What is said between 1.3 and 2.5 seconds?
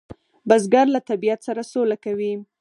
سره سوله کوي